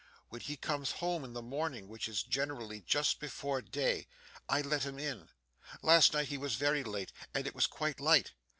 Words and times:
'When 0.29 0.41
he 0.41 0.57
comes 0.57 0.93
home 0.93 1.23
in 1.23 1.33
the 1.33 1.43
morning, 1.43 1.87
which 1.87 2.09
is 2.09 2.23
generally 2.23 2.81
just 2.81 3.19
before 3.19 3.61
day, 3.61 4.07
I 4.49 4.61
let 4.61 4.81
him 4.81 4.97
in. 4.97 5.29
Last 5.83 6.13
night 6.15 6.29
he 6.29 6.39
was 6.39 6.55
very 6.55 6.83
late, 6.83 7.11
and 7.35 7.45
it 7.45 7.53
was 7.53 7.67
quite 7.67 7.99
light. 7.99 8.31